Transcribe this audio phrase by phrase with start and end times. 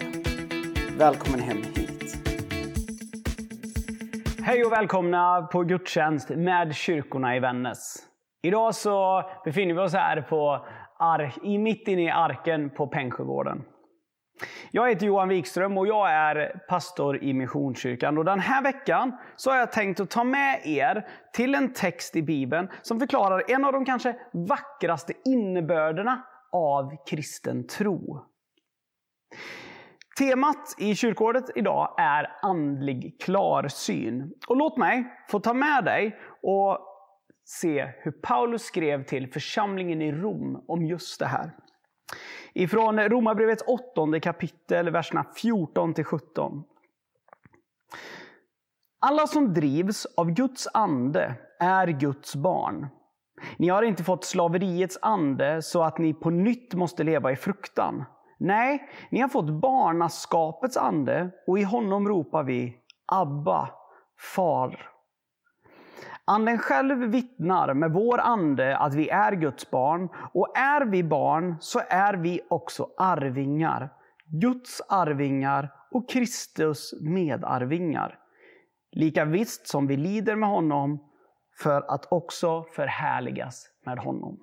[0.98, 2.16] Välkommen hem hit!
[4.42, 8.08] Hej och välkomna på gudstjänst med kyrkorna i Vännäs.
[8.44, 10.66] Idag så befinner vi oss här på
[11.42, 13.64] i, mitt inne i arken på Pengsjögården.
[14.70, 18.18] Jag heter Johan Wikström och jag är pastor i Missionskyrkan.
[18.18, 22.16] Och den här veckan så har jag tänkt att ta med er till en text
[22.16, 28.24] i Bibeln som förklarar en av de kanske vackraste innebörderna av kristen tro.
[30.18, 34.32] Temat i kyrkåret idag är andlig klarsyn.
[34.48, 36.91] Och låt mig få ta med dig och
[37.52, 41.50] se hur Paulus skrev till församlingen i Rom om just det här.
[42.54, 46.64] Ifrån Romarbrevets åttonde kapitel, verserna 14 till 17.
[49.00, 52.86] Alla som drivs av Guds ande är Guds barn.
[53.56, 58.04] Ni har inte fått slaveriets ande så att ni på nytt måste leva i fruktan.
[58.38, 63.68] Nej, ni har fått barnaskapets ande och i honom ropar vi Abba,
[64.18, 64.91] Far.
[66.32, 70.08] Anden själv vittnar med vår ande att vi är Guds barn.
[70.34, 73.92] Och är vi barn så är vi också arvingar.
[74.26, 78.18] Guds arvingar och Kristus medarvingar.
[78.92, 81.08] Lika visst som vi lider med honom
[81.62, 84.38] för att också förhärligas med honom.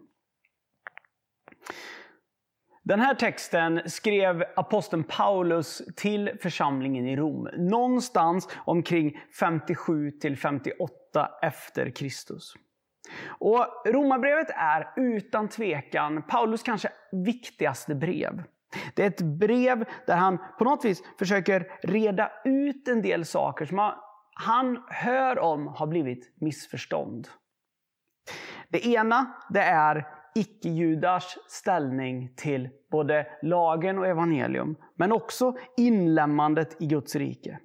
[2.84, 7.50] Den här texten skrev aposteln Paulus till församlingen i Rom.
[7.58, 10.99] Någonstans omkring 57 till 58
[11.42, 12.54] efter Kristus.
[13.28, 18.44] Och Romarbrevet är utan tvekan Paulus kanske viktigaste brev.
[18.96, 23.66] Det är ett brev där han på något vis försöker reda ut en del saker
[23.66, 23.92] som
[24.34, 27.28] han hör om har blivit missförstånd.
[28.70, 36.86] Det ena det är icke-judars ställning till både lagen och evangelium, men också inlämmandet i
[36.86, 37.60] Guds rike.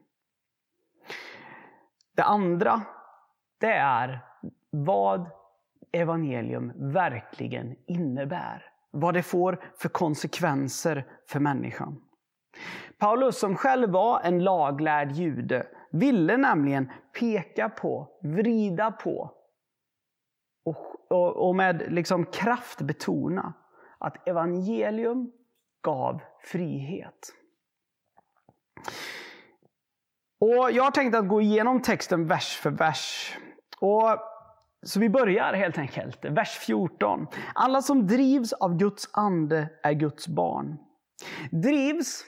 [2.17, 2.83] Det andra,
[3.59, 4.25] det är
[4.71, 5.31] vad
[5.93, 8.71] evangelium verkligen innebär.
[8.91, 12.01] Vad det får för konsekvenser för människan.
[12.99, 19.33] Paulus, som själv var en laglärd jude, ville nämligen peka på, vrida på
[20.65, 23.53] och, och med liksom kraft betona
[23.99, 25.33] att evangelium
[25.83, 27.33] gav frihet.
[30.45, 33.37] Och Jag har tänkt att gå igenom texten vers för vers.
[33.79, 34.19] Och
[34.83, 36.25] så vi börjar helt enkelt.
[36.25, 37.27] Vers 14.
[37.55, 40.79] Alla som drivs av Guds ande är Guds barn.
[41.51, 42.25] Drivs,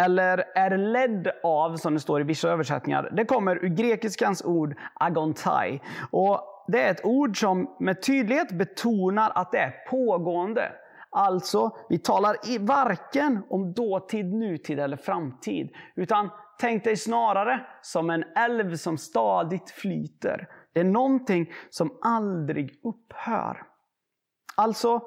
[0.00, 4.76] eller är ledd av, som det står i vissa översättningar, det kommer ur grekiskans ord
[4.94, 5.80] agontai.
[6.10, 10.72] Och det är ett ord som med tydlighet betonar att det är pågående.
[11.10, 15.70] Alltså, vi talar varken om dåtid, nutid eller framtid.
[15.94, 20.48] Utan tänk dig snarare som en älv som stadigt flyter.
[20.72, 23.62] Det är någonting som aldrig upphör.
[24.56, 25.02] Alltså,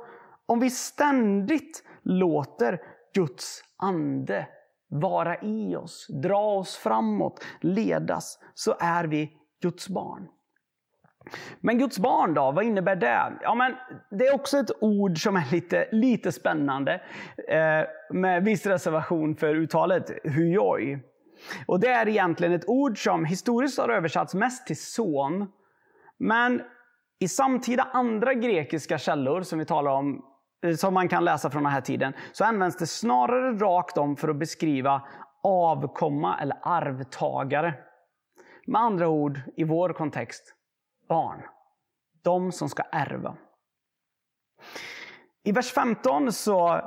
[0.46, 2.82] om vi ständigt låter
[3.14, 4.48] Guds ande
[4.90, 9.32] vara i oss, dra oss framåt, ledas, så är vi
[9.62, 10.28] Guds barn.
[11.60, 13.40] Men Guds barn då, vad innebär det?
[13.42, 13.76] Ja, men
[14.10, 17.02] det är också ett ord som är lite, lite spännande.
[17.48, 21.00] Eh, med viss reservation för uttalet, ”hujoj”.
[21.66, 25.48] Och det är egentligen ett ord som historiskt har översatts mest till son.
[26.18, 26.62] Men
[27.20, 30.26] i samtida andra grekiska källor som vi talar om,
[30.64, 34.16] eh, som man kan läsa från den här tiden, så används det snarare rakt om
[34.16, 35.02] för att beskriva
[35.44, 37.74] avkomma eller arvtagare.
[38.66, 40.56] Med andra ord, i vår kontext,
[41.10, 41.42] barn.
[42.24, 43.38] De som ska ärva.
[45.44, 46.82] I vers 15 så,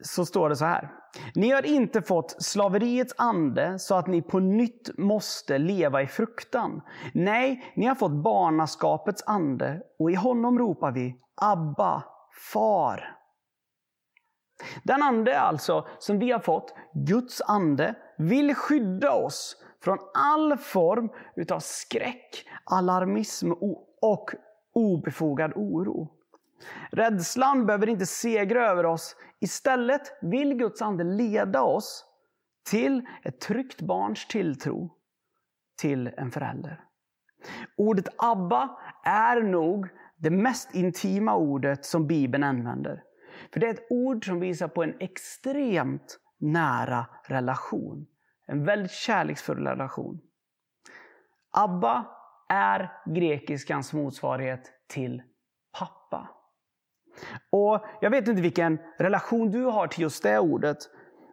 [0.00, 0.99] så står det så här.
[1.34, 6.82] Ni har inte fått slaveriets ande så att ni på nytt måste leva i fruktan.
[7.14, 12.02] Nej, ni har fått barnaskapets ande och i honom ropar vi Abba,
[12.52, 13.16] far.
[14.82, 21.10] Den ande alltså som vi har fått, Guds ande, vill skydda oss från all form
[21.36, 23.52] utav skräck, alarmism
[24.00, 24.30] och
[24.74, 26.08] obefogad oro.
[26.90, 29.16] Rädslan behöver inte segra över oss.
[29.40, 32.04] Istället vill Guds ande leda oss
[32.70, 34.90] till ett tryggt barns tilltro
[35.80, 36.84] till en förälder.
[37.76, 43.02] Ordet Abba är nog det mest intima ordet som Bibeln använder.
[43.52, 48.06] För det är ett ord som visar på en extremt nära relation.
[48.46, 50.20] En väldigt kärleksfull relation.
[51.50, 52.06] Abba
[52.48, 55.22] är grekiskans motsvarighet till.
[57.50, 60.78] Och Jag vet inte vilken relation du har till just det ordet.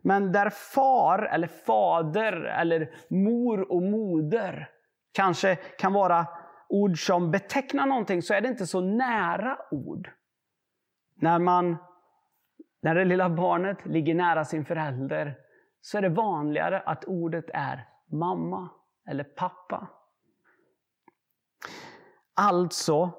[0.01, 4.69] Men där far eller fader eller mor och moder
[5.13, 6.28] kanske kan vara
[6.69, 10.12] ord som betecknar någonting så är det inte så nära ord.
[11.16, 11.78] När, man,
[12.81, 15.36] när det lilla barnet ligger nära sin förälder
[15.81, 18.69] så är det vanligare att ordet är mamma
[19.10, 19.88] eller pappa.
[22.34, 23.12] Alltså,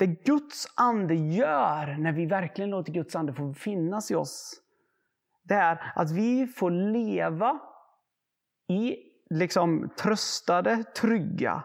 [0.00, 4.60] det Guds ande gör när vi verkligen låter Guds ande få finnas i oss,
[5.42, 7.60] det är att vi får leva
[8.68, 8.96] i
[9.30, 11.62] liksom tröstade, trygga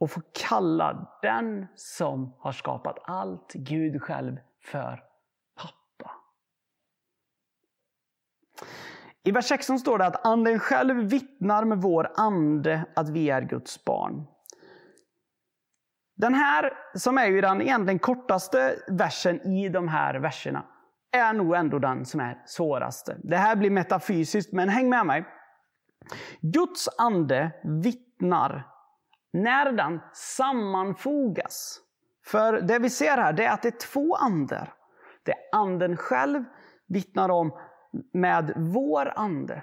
[0.00, 5.02] och få kalla den som har skapat allt, Gud själv, för
[5.56, 6.10] pappa.
[9.22, 13.42] I vers 16 står det att anden själv vittnar med vår ande att vi är
[13.42, 13.93] Guds barn.
[16.16, 20.64] Den här, som är ju den egentligen kortaste versen i de här verserna,
[21.12, 23.16] är nog ändå den som är svåraste.
[23.22, 25.24] Det här blir metafysiskt, men häng med mig.
[26.40, 28.66] Guds ande vittnar
[29.32, 31.80] när den sammanfogas.
[32.24, 34.74] För det vi ser här, det är att det är två andar.
[35.22, 36.44] Det anden själv
[36.86, 37.52] vittnar om
[38.12, 39.62] med vår ande.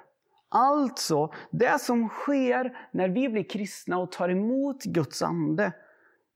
[0.49, 5.71] Alltså, det som sker när vi blir kristna och tar emot Guds ande,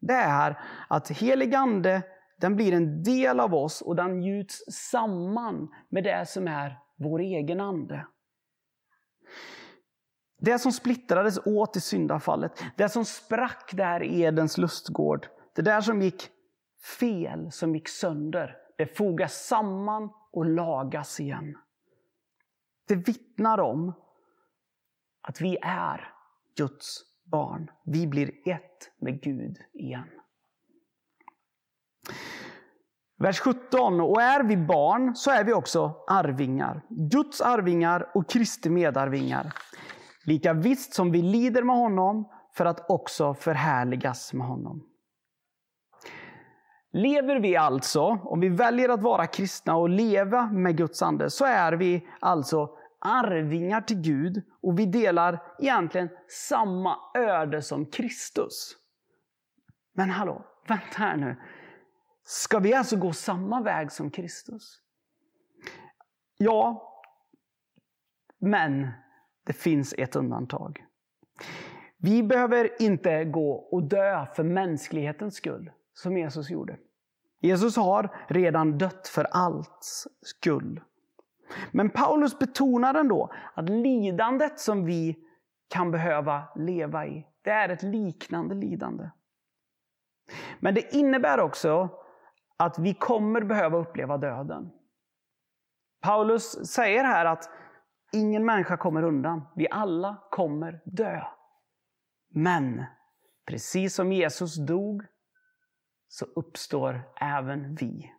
[0.08, 2.04] det är att helig ande
[2.38, 7.20] den blir en del av oss och den gjuts samman med det som är vår
[7.20, 8.08] egen ande.
[10.40, 15.82] Det som splittrades åt i syndafallet, det som sprack där i Edens lustgård, det där
[15.82, 16.30] som gick
[17.00, 21.58] fel, som gick sönder, det fogas samman och lagas igen.
[22.88, 23.94] Det vittnar om
[25.22, 26.14] att vi är
[26.58, 27.72] Guds barn.
[27.86, 30.10] Vi blir ett med Gud igen.
[33.18, 34.02] Vers 17.
[34.02, 36.82] Och är vi barn så är vi också arvingar.
[36.90, 39.54] Guds arvingar och Kristi medarvingar.
[40.26, 44.84] Lika visst som vi lider med honom för att också förhärligas med honom.
[46.92, 51.46] Lever vi alltså, om vi väljer att vara kristna och leva med Guds ande, så
[51.46, 52.70] är vi alltså
[53.06, 58.76] arvingar till Gud och vi delar egentligen samma öde som Kristus.
[59.94, 61.36] Men hallå, vänta här nu.
[62.24, 64.82] Ska vi alltså gå samma väg som Kristus?
[66.38, 66.92] Ja,
[68.40, 68.92] men
[69.46, 70.86] det finns ett undantag.
[71.98, 76.78] Vi behöver inte gå och dö för mänsklighetens skull, som Jesus gjorde.
[77.42, 79.80] Jesus har redan dött för allt
[80.22, 80.82] skull.
[81.72, 85.16] Men Paulus betonar ändå att lidandet som vi
[85.68, 89.10] kan behöva leva i, det är ett liknande lidande.
[90.60, 91.90] Men det innebär också
[92.58, 94.72] att vi kommer behöva uppleva döden.
[96.02, 97.50] Paulus säger här att
[98.12, 99.48] ingen människa kommer undan.
[99.56, 101.22] Vi alla kommer dö.
[102.30, 102.86] Men
[103.48, 105.04] precis som Jesus dog
[106.08, 108.12] så uppstår även vi.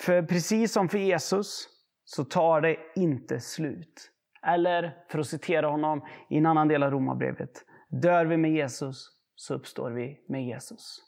[0.00, 1.68] För precis som för Jesus
[2.04, 4.10] så tar det inte slut.
[4.46, 7.64] Eller för att citera honom i en annan del av Romarbrevet.
[7.88, 10.98] Dör vi med Jesus så uppstår vi med Jesus.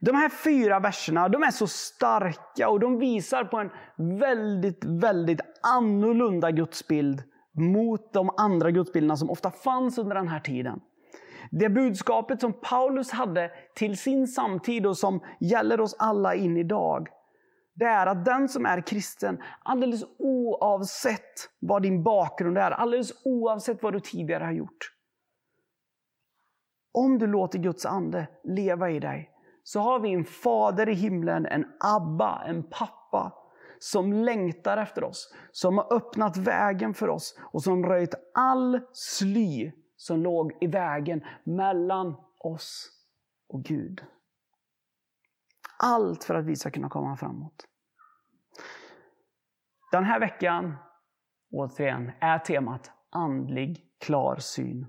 [0.00, 3.70] De här fyra verserna de är så starka och de visar på en
[4.18, 7.22] väldigt, väldigt annorlunda gudsbild
[7.52, 10.80] mot de andra gudsbilderna som ofta fanns under den här tiden.
[11.50, 17.08] Det budskapet som Paulus hade till sin samtid och som gäller oss alla in idag,
[17.74, 23.82] det är att den som är kristen, alldeles oavsett vad din bakgrund är, alldeles oavsett
[23.82, 24.92] vad du tidigare har gjort.
[26.92, 29.30] Om du låter Guds ande leva i dig,
[29.62, 33.32] så har vi en fader i himlen, en Abba, en pappa,
[33.78, 39.72] som längtar efter oss, som har öppnat vägen för oss och som röjt all sly
[39.98, 42.90] som låg i vägen mellan oss
[43.48, 44.04] och Gud.
[45.78, 47.66] Allt för att vi ska kunna komma framåt.
[49.92, 50.76] Den här veckan,
[51.50, 54.86] återigen, är temat andlig klarsyn.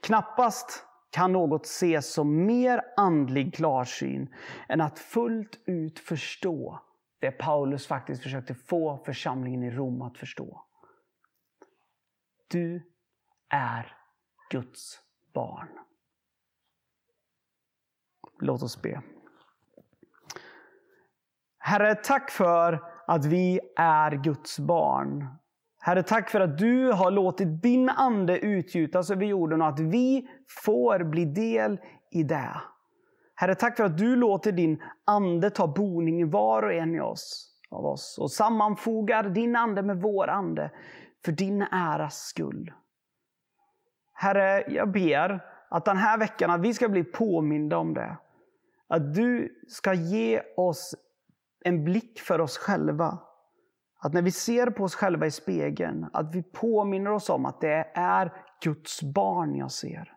[0.00, 4.34] Knappast kan något ses som mer andlig klarsyn
[4.68, 6.80] än att fullt ut förstå
[7.20, 10.64] det Paulus faktiskt försökte få församlingen i Rom att förstå.
[12.48, 12.89] Du
[13.50, 13.96] är
[14.50, 15.00] Guds
[15.34, 15.68] barn.
[18.40, 19.02] Låt oss be.
[21.58, 25.26] Herre, tack för att vi är Guds barn.
[25.78, 30.28] Herre, tack för att du har låtit din ande utgjutas över jorden och att vi
[30.64, 31.80] får bli del
[32.10, 32.60] i det.
[33.34, 37.86] Herre, tack för att du låter din ande ta boning i var och en av
[37.86, 40.70] oss och sammanfogar din ande med vår ande
[41.24, 42.72] för din äras skull.
[44.20, 48.16] Herre, jag ber att den här veckan att vi ska bli påminda om det.
[48.88, 50.94] Att du ska ge oss
[51.64, 53.18] en blick för oss själva.
[53.98, 57.60] Att när vi ser på oss själva i spegeln, att vi påminner oss om att
[57.60, 60.12] det är Guds barn jag ser.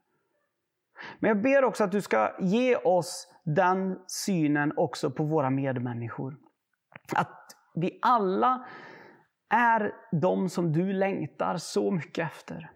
[1.19, 6.37] Men jag ber också att du ska ge oss den synen också på våra medmänniskor.
[7.15, 8.65] Att vi alla
[9.49, 12.71] är de som du längtar så mycket efter.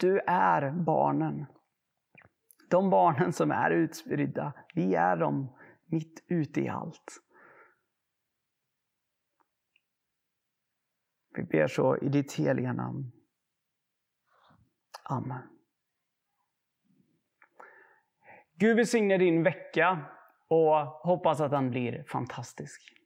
[0.00, 1.46] Du är barnen.
[2.70, 7.20] De barnen som är utspridda, vi är dem mitt ute i allt.
[11.36, 13.12] Vi ber så i ditt heliga namn.
[15.04, 15.42] Amen.
[18.54, 20.04] Gud välsigne din vecka
[20.48, 22.99] och hoppas att den blir fantastisk.